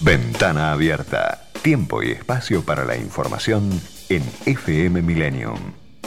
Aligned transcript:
Ventana 0.00 0.70
abierta. 0.70 1.48
Tiempo 1.60 2.04
y 2.04 2.12
espacio 2.12 2.62
para 2.62 2.84
la 2.84 2.96
información 2.96 3.80
en 4.08 4.22
FM 4.46 5.02
Millennium. 5.02 5.58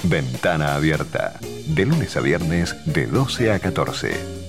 Ventana 0.04 0.75
abierta. 0.75 1.38
De 1.67 1.86
lunes 1.86 2.15
a 2.15 2.21
viernes 2.21 2.73
de 2.85 3.05
12 3.07 3.51
a 3.51 3.59
14. 3.59 4.41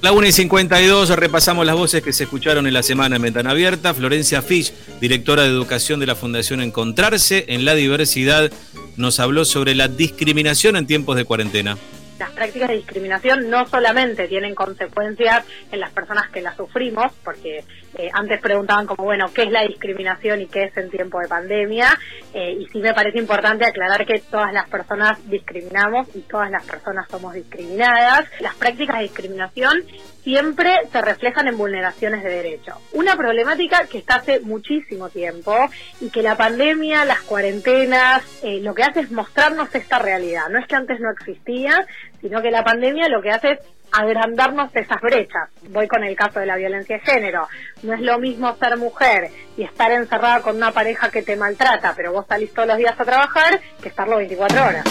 La 0.00 0.12
1 0.12 0.28
y 0.28 0.32
52, 0.32 1.08
repasamos 1.10 1.66
las 1.66 1.74
voces 1.74 2.04
que 2.04 2.12
se 2.12 2.22
escucharon 2.22 2.68
en 2.68 2.72
la 2.72 2.84
semana 2.84 3.16
en 3.16 3.22
Ventana 3.22 3.50
Abierta. 3.50 3.92
Florencia 3.92 4.42
Fish, 4.42 4.72
directora 5.00 5.42
de 5.42 5.48
Educación 5.48 5.98
de 5.98 6.06
la 6.06 6.14
Fundación 6.14 6.60
Encontrarse 6.60 7.46
en 7.48 7.64
la 7.64 7.74
Diversidad, 7.74 8.52
nos 8.96 9.18
habló 9.18 9.44
sobre 9.44 9.74
la 9.74 9.88
discriminación 9.88 10.76
en 10.76 10.86
tiempos 10.86 11.16
de 11.16 11.24
cuarentena 11.24 11.76
las 12.18 12.30
prácticas 12.30 12.68
de 12.68 12.76
discriminación 12.76 13.50
no 13.50 13.66
solamente 13.66 14.28
tienen 14.28 14.54
consecuencias 14.54 15.44
en 15.70 15.80
las 15.80 15.90
personas 15.90 16.28
que 16.30 16.40
las 16.40 16.56
sufrimos, 16.56 17.12
porque 17.24 17.64
eh, 17.96 18.10
antes 18.12 18.40
preguntaban 18.40 18.86
como, 18.86 19.04
bueno, 19.04 19.30
¿qué 19.32 19.42
es 19.42 19.50
la 19.50 19.62
discriminación 19.62 20.42
y 20.42 20.46
qué 20.46 20.64
es 20.64 20.76
en 20.76 20.90
tiempo 20.90 21.20
de 21.20 21.28
pandemia? 21.28 21.98
Eh, 22.34 22.58
y 22.60 22.66
sí 22.66 22.78
me 22.78 22.94
parece 22.94 23.18
importante 23.18 23.64
aclarar 23.64 24.04
que 24.04 24.18
todas 24.18 24.52
las 24.52 24.68
personas 24.68 25.18
discriminamos 25.28 26.08
y 26.14 26.20
todas 26.20 26.50
las 26.50 26.64
personas 26.64 27.06
somos 27.08 27.34
discriminadas. 27.34 28.26
Las 28.40 28.54
prácticas 28.56 28.98
de 28.98 29.04
discriminación 29.04 29.84
siempre 30.22 30.74
se 30.92 31.00
reflejan 31.00 31.48
en 31.48 31.56
vulneraciones 31.56 32.22
de 32.22 32.28
derechos. 32.28 32.76
Una 32.92 33.16
problemática 33.16 33.86
que 33.90 33.98
está 33.98 34.16
hace 34.16 34.40
muchísimo 34.40 35.08
tiempo 35.08 35.56
y 36.00 36.10
que 36.10 36.22
la 36.22 36.36
pandemia, 36.36 37.06
las 37.06 37.22
cuarentenas, 37.22 38.22
eh, 38.42 38.60
lo 38.60 38.74
que 38.74 38.82
hace 38.82 39.00
es 39.00 39.10
mostrarnos 39.10 39.74
esta 39.74 39.98
realidad. 39.98 40.48
No 40.50 40.58
es 40.58 40.66
que 40.66 40.76
antes 40.76 41.00
no 41.00 41.10
existía, 41.10 41.86
sino 42.20 42.42
que 42.42 42.50
la 42.50 42.64
pandemia 42.64 43.08
lo 43.08 43.22
que 43.22 43.30
hace 43.30 43.52
es 43.52 43.58
agrandarnos 43.92 44.74
esas 44.74 45.00
brechas. 45.00 45.48
Voy 45.70 45.88
con 45.88 46.04
el 46.04 46.14
caso 46.16 46.40
de 46.40 46.46
la 46.46 46.56
violencia 46.56 46.98
de 46.98 47.02
género. 47.02 47.48
No 47.82 47.94
es 47.94 48.00
lo 48.00 48.18
mismo 48.18 48.54
ser 48.56 48.76
mujer 48.76 49.30
y 49.56 49.62
estar 49.62 49.90
encerrada 49.90 50.42
con 50.42 50.56
una 50.56 50.72
pareja 50.72 51.10
que 51.10 51.22
te 51.22 51.36
maltrata, 51.36 51.94
pero 51.96 52.12
vos 52.12 52.26
salís 52.28 52.52
todos 52.52 52.68
los 52.68 52.76
días 52.76 52.98
a 52.98 53.04
trabajar, 53.04 53.60
que 53.82 53.88
estarlo 53.88 54.16
24 54.16 54.62
horas. 54.62 54.84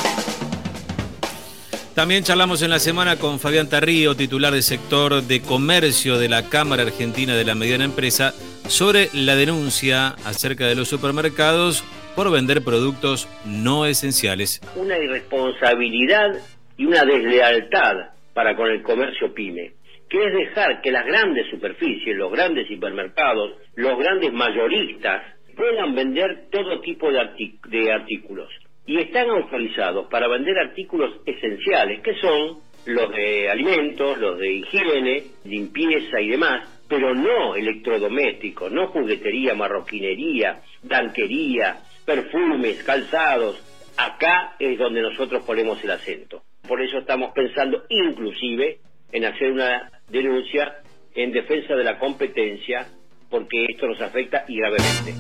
También 1.93 2.23
charlamos 2.23 2.61
en 2.61 2.69
la 2.69 2.77
semana 2.77 3.15
con 3.15 3.39
Fabián 3.39 3.69
Tarrío, 3.69 4.15
titular 4.15 4.53
del 4.53 4.61
sector 4.61 5.23
de 5.23 5.41
comercio 5.41 6.19
de 6.19 6.30
la 6.30 6.43
Cámara 6.43 6.83
Argentina 6.83 7.35
de 7.35 7.43
la 7.43 7.55
Mediana 7.55 7.85
Empresa, 7.85 8.35
sobre 8.67 9.09
la 9.13 9.35
denuncia 9.35 10.09
acerca 10.23 10.67
de 10.67 10.75
los 10.75 10.89
supermercados 10.89 11.83
por 12.15 12.30
vender 12.30 12.63
productos 12.63 13.27
no 13.45 13.87
esenciales. 13.87 14.61
Una 14.75 14.97
irresponsabilidad 14.99 16.35
y 16.78 16.86
una 16.86 17.03
deslealtad 17.03 18.11
para 18.33 18.56
con 18.56 18.67
el 18.67 18.83
comercio 18.83 19.33
pyme, 19.33 19.73
que 20.09 20.23
es 20.23 20.33
dejar 20.33 20.81
que 20.81 20.92
las 20.92 21.06
grandes 21.06 21.50
superficies, 21.50 22.16
los 22.16 22.31
grandes 22.31 22.67
supermercados, 22.67 23.58
los 23.75 23.97
grandes 23.97 24.31
mayoristas 24.31 25.23
puedan 25.55 25.95
vender 25.95 26.50
todo 26.52 26.80
tipo 26.81 27.11
de 27.11 27.92
artículos 27.92 28.50
y 28.86 29.00
están 29.00 29.30
autorizados 29.30 30.08
para 30.08 30.28
vender 30.30 30.58
artículos 30.58 31.20
esenciales, 31.25 32.02
que 32.02 32.14
son 32.16 32.59
los 32.86 33.11
de 33.11 33.50
alimentos, 33.50 34.17
los 34.17 34.39
de 34.39 34.53
higiene, 34.53 35.23
limpieza 35.44 36.22
y 36.22 36.30
demás, 36.30 36.86
pero 36.88 37.14
no 37.14 37.55
electrodomésticos, 37.55 38.72
no 38.72 38.88
juguetería, 38.88 39.53
marroquinería, 39.55 40.61
danquería, 40.83 41.80
perfumes, 42.05 42.81
calzados. 42.83 43.61
Acá 43.98 44.55
es 44.58 44.78
donde 44.78 45.02
nosotros 45.02 45.44
ponemos 45.44 45.83
el 45.83 45.92
acento. 45.92 46.44
Por 46.67 46.81
eso 46.81 46.97
estamos 46.97 47.31
pensando 47.33 47.83
inclusive 47.89 48.79
en 49.11 49.25
hacer 49.25 49.51
una 49.51 49.89
denuncia 50.09 50.81
en 51.15 51.31
defensa 51.31 51.75
de 51.75 51.83
la 51.83 51.97
competencia, 51.97 52.87
porque 53.29 53.65
esto 53.69 53.87
nos 53.87 54.01
afecta 54.01 54.45
y 54.47 54.57
gravemente. 54.57 55.15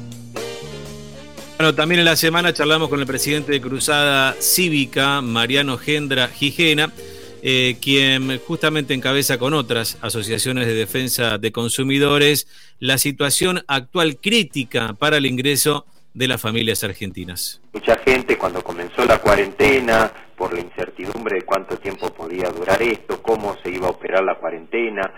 Bueno, 1.57 1.73
también 1.73 1.99
en 1.99 2.05
la 2.05 2.15
semana 2.15 2.53
charlamos 2.53 2.89
con 2.89 2.99
el 2.99 3.07
presidente 3.07 3.51
de 3.51 3.61
Cruzada 3.61 4.33
Cívica, 4.33 5.21
Mariano 5.21 5.77
Gendra 5.77 6.27
Gijena, 6.27 6.91
eh, 7.41 7.77
quien 7.81 8.39
justamente 8.39 8.93
encabeza 8.93 9.39
con 9.39 9.53
otras 9.53 9.97
asociaciones 10.01 10.67
de 10.67 10.73
defensa 10.73 11.37
de 11.37 11.51
consumidores 11.51 12.47
la 12.79 12.97
situación 12.97 13.63
actual 13.67 14.17
crítica 14.17 14.93
para 14.99 15.17
el 15.17 15.25
ingreso 15.25 15.85
de 16.17 16.27
las 16.27 16.41
familias 16.41 16.83
argentinas. 16.83 17.61
Mucha 17.73 17.95
gente 17.99 18.39
cuando 18.39 18.63
comenzó 18.63 19.05
la 19.05 19.19
cuarentena, 19.19 20.11
por 20.35 20.51
la 20.51 20.61
incertidumbre 20.61 21.35
de 21.39 21.45
cuánto 21.45 21.77
tiempo 21.77 22.11
podía 22.11 22.49
durar 22.49 22.81
esto, 22.81 23.21
cómo 23.21 23.55
se 23.61 23.69
iba 23.69 23.87
a 23.87 23.91
operar 23.91 24.23
la 24.23 24.35
cuarentena, 24.39 25.13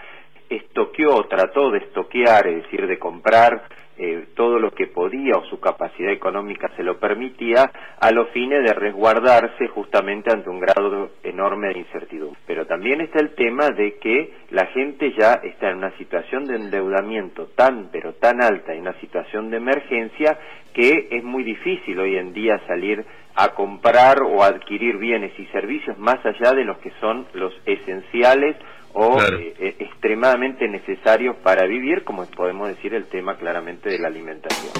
estoqueó, 0.49 1.25
trató 1.25 1.71
de 1.71 1.79
estoquear, 1.79 2.47
es 2.47 2.63
decir, 2.63 2.87
de 2.87 2.97
comprar 2.97 3.63
eh, 4.01 4.27
todo 4.33 4.59
lo 4.59 4.71
que 4.71 4.87
podía 4.87 5.33
o 5.35 5.43
su 5.49 5.59
capacidad 5.59 6.13
económica 6.13 6.71
se 6.77 6.83
lo 6.83 7.01
permitía 7.01 7.69
a 7.99 8.11
los 8.11 8.29
fines 8.29 8.63
de 8.63 8.73
resguardarse 8.73 9.67
justamente 9.67 10.31
ante 10.31 10.49
un 10.49 10.61
grado 10.61 11.09
enorme 11.21 11.67
de 11.67 11.79
incertidumbre. 11.79 12.39
Pero 12.47 12.65
también 12.65 13.01
está 13.01 13.19
el 13.19 13.35
tema 13.35 13.69
de 13.71 13.95
que 13.95 14.35
la 14.51 14.67
gente 14.67 15.13
ya 15.19 15.41
está 15.43 15.69
en 15.69 15.79
una 15.79 15.91
situación 15.97 16.45
de 16.45 16.55
endeudamiento 16.55 17.47
tan 17.57 17.89
pero 17.91 18.13
tan 18.13 18.41
alta, 18.41 18.73
en 18.73 18.81
una 18.81 18.97
situación 19.01 19.49
de 19.49 19.57
emergencia 19.57 20.39
que 20.73 21.09
es 21.11 21.23
muy 21.25 21.43
difícil 21.43 21.99
hoy 21.99 22.15
en 22.15 22.31
día 22.31 22.57
salir 22.67 23.03
a 23.35 23.49
comprar 23.49 24.21
o 24.21 24.43
adquirir 24.43 24.97
bienes 24.97 25.37
y 25.37 25.45
servicios 25.47 25.97
más 25.97 26.25
allá 26.25 26.53
de 26.53 26.63
los 26.63 26.77
que 26.77 26.91
son 27.01 27.27
los 27.33 27.53
esenciales 27.65 28.55
o 28.93 29.21
eh, 29.21 29.53
eh, 29.59 29.75
extremadamente 29.79 30.67
necesarios 30.67 31.35
para 31.43 31.65
vivir, 31.65 32.03
como 32.03 32.25
podemos 32.25 32.69
decir 32.69 32.93
el 32.93 33.05
tema 33.05 33.37
claramente 33.37 33.89
de 33.89 33.99
la 33.99 34.07
alimentación. 34.07 34.73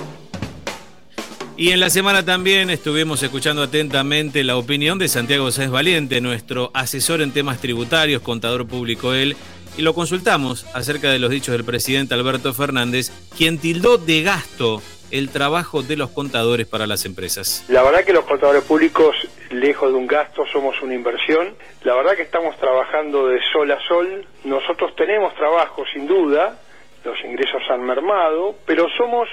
Y 1.57 1.71
en 1.71 1.81
la 1.81 1.89
semana 1.89 2.23
también 2.23 2.69
estuvimos 2.69 3.21
escuchando 3.21 3.63
atentamente 3.63 4.45
la 4.45 4.55
opinión 4.55 4.97
de 4.97 5.09
Santiago 5.09 5.51
Sáez 5.51 5.69
Valiente, 5.69 6.21
nuestro 6.21 6.71
asesor 6.73 7.21
en 7.21 7.33
temas 7.33 7.59
tributarios, 7.59 8.21
contador 8.21 8.65
público 8.65 9.13
él, 9.13 9.35
y 9.77 9.81
lo 9.81 9.93
consultamos 9.93 10.65
acerca 10.73 11.11
de 11.11 11.19
los 11.19 11.29
dichos 11.29 11.51
del 11.51 11.65
presidente 11.65 12.13
Alberto 12.13 12.53
Fernández, 12.53 13.11
quien 13.37 13.57
tildó 13.57 13.97
de 13.97 14.23
gasto 14.23 14.81
el 15.11 15.31
trabajo 15.31 15.81
de 15.81 15.97
los 15.97 16.11
contadores 16.11 16.67
para 16.67 16.87
las 16.87 17.05
empresas. 17.05 17.65
La 17.69 17.83
verdad 17.83 18.03
que 18.03 18.13
los 18.13 18.25
contadores 18.25 18.63
públicos, 18.63 19.15
lejos 19.51 19.91
de 19.91 19.97
un 19.97 20.07
gasto, 20.07 20.45
somos 20.51 20.81
una 20.81 20.93
inversión. 20.93 21.55
La 21.83 21.95
verdad 21.95 22.15
que 22.15 22.23
estamos 22.23 22.57
trabajando 22.57 23.27
de 23.27 23.39
sol 23.51 23.71
a 23.71 23.79
sol. 23.87 24.25
Nosotros 24.43 24.95
tenemos 24.95 25.33
trabajo, 25.35 25.83
sin 25.93 26.07
duda, 26.07 26.59
los 27.03 27.17
ingresos 27.23 27.61
han 27.69 27.83
mermado, 27.83 28.55
pero 28.65 28.87
somos 28.97 29.27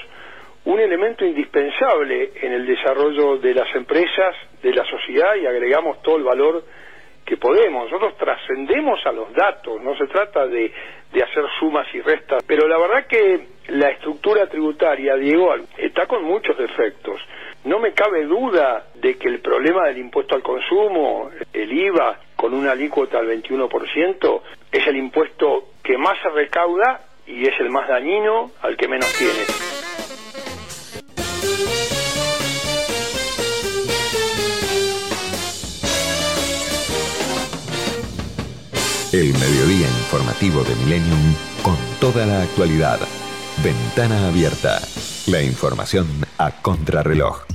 un 0.65 0.79
elemento 0.79 1.25
indispensable 1.25 2.31
en 2.41 2.51
el 2.51 2.65
desarrollo 2.65 3.37
de 3.37 3.53
las 3.53 3.73
empresas, 3.75 4.35
de 4.61 4.73
la 4.73 4.83
sociedad 4.85 5.35
y 5.35 5.45
agregamos 5.45 6.01
todo 6.01 6.17
el 6.17 6.23
valor 6.23 6.63
que 7.25 7.37
podemos. 7.37 7.85
Nosotros 7.85 8.17
trascendemos 8.17 8.99
a 9.05 9.11
los 9.11 9.33
datos, 9.33 9.81
no 9.81 9.95
se 9.97 10.07
trata 10.07 10.47
de, 10.47 10.71
de, 11.13 11.23
hacer 11.23 11.43
sumas 11.59 11.87
y 11.93 12.01
restas, 12.01 12.43
pero 12.45 12.67
la 12.67 12.77
verdad 12.77 13.07
que 13.07 13.47
la 13.69 13.89
estructura 13.89 14.47
tributaria, 14.47 15.15
Diego, 15.15 15.53
está 15.77 16.05
con 16.05 16.23
muchos 16.23 16.57
defectos. 16.57 17.19
No 17.65 17.79
me 17.79 17.93
cabe 17.93 18.25
duda 18.25 18.87
de 18.95 19.17
que 19.17 19.27
el 19.27 19.39
problema 19.39 19.87
del 19.87 19.97
impuesto 19.97 20.35
al 20.35 20.41
consumo, 20.41 21.29
el 21.51 21.71
IVA, 21.71 22.19
con 22.35 22.53
una 22.53 22.71
alícuota 22.71 23.19
al 23.19 23.27
21%, 23.27 24.41
es 24.71 24.87
el 24.87 24.95
impuesto 24.95 25.69
que 25.83 25.97
más 25.97 26.17
se 26.21 26.29
recauda 26.29 27.01
y 27.25 27.47
es 27.47 27.59
el 27.59 27.69
más 27.69 27.87
dañino 27.87 28.51
al 28.61 28.77
que 28.77 28.87
menos 28.87 29.11
tiene. 29.17 29.43
El 39.13 39.33
mediodía 39.33 39.87
informativo 39.87 40.63
de 40.63 40.75
Millennium 40.75 41.33
con 41.63 41.77
toda 41.99 42.25
la 42.25 42.43
actualidad. 42.43 43.26
Ventana 43.63 44.27
abierta. 44.27 44.79
La 45.25 45.41
información 45.41 46.07
a 46.37 46.51
contrarreloj. 46.61 47.47